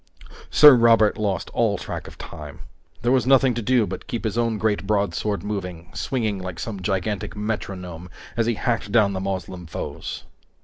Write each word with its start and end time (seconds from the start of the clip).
Sir 0.49 0.73
Robert 0.73 1.15
lost 1.19 1.51
all 1.51 1.77
track 1.77 2.07
of 2.07 2.17
time. 2.17 2.61
There 3.03 3.11
was 3.11 3.27
nothing 3.27 3.53
to 3.53 3.61
do 3.61 3.85
but 3.85 4.07
keep 4.07 4.23
his 4.23 4.35
own 4.35 4.57
great 4.57 4.87
broadsword 4.87 5.43
moving, 5.43 5.91
swinging 5.93 6.39
like 6.39 6.57
some 6.59 6.81
gigantic 6.81 7.35
metronome 7.35 8.09
as 8.35 8.47
he 8.47 8.55
hacked 8.55 8.91
down 8.91 9.13
the 9.13 9.19
Moslem 9.19 9.67
foes. 9.67 10.23